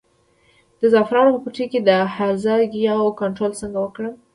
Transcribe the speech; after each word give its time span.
د 0.79 0.81
زعفرانو 0.93 1.31
په 1.35 1.39
پټي 1.43 1.65
کې 1.71 1.79
د 1.87 1.89
هرزه 2.15 2.53
ګیاوو 2.73 3.17
کنټرول 3.21 3.51
څنګه 3.61 3.77
وکړم؟ 3.81 4.13